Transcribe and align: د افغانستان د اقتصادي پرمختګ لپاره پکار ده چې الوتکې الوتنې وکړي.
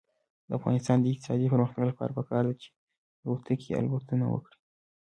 د 0.47 0.49
افغانستان 0.59 0.97
د 0.99 1.05
اقتصادي 1.13 1.47
پرمختګ 1.53 1.83
لپاره 1.89 2.11
پکار 2.19 2.43
ده 2.49 2.55
چې 2.61 2.67
الوتکې 3.25 3.77
الوتنې 3.81 4.25
وکړي. 4.29 4.57